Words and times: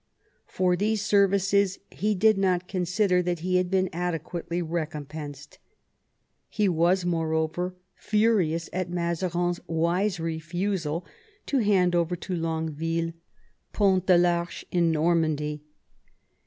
For 0.47 0.75
these 0.75 1.03
services 1.05 1.77
he 1.91 2.15
did 2.15 2.35
not 2.35 2.67
consider 2.67 3.21
that 3.21 3.41
he 3.41 3.57
had 3.57 3.69
been 3.69 3.87
adequately 3.93 4.59
recompensed. 4.59 5.59
He 6.49 6.67
was, 6.67 7.05
moreover, 7.05 7.75
furious 7.93 8.67
at 8.73 8.89
Mazarin's 8.89 9.59
wise 9.67 10.19
refusal 10.19 11.05
to 11.45 11.59
hand 11.59 11.93
over 11.93 12.15
to 12.15 12.35
Longueville 12.35 13.13
Pont 13.73 14.07
de 14.07 14.17
TArche 14.17 14.63
in 14.71 14.91
Normandy. 14.91 15.61